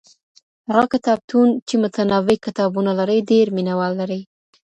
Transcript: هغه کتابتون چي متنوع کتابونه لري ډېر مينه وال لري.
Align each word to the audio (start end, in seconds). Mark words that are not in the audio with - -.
هغه 0.69 0.85
کتابتون 0.93 1.47
چي 1.67 1.75
متنوع 1.83 2.37
کتابونه 2.45 2.91
لري 2.99 3.19
ډېر 3.31 3.45
مينه 3.55 3.73
وال 3.79 3.93
لري. 4.01 4.21